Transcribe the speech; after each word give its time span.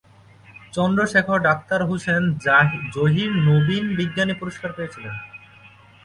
Chandrashekhar 0.73 1.39
doctor 1.39 1.81
Hussain 1.83 2.23
Zahir 2.95 3.31
নবীন 3.47 3.85
বিজ্ঞানী 3.97 4.33
পুরস্কার 4.33 4.69
পেয়েছিলেন। 4.73 5.15